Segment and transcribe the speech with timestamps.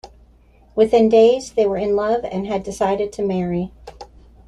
[0.75, 3.71] Within days, they were in love and had decided to marry.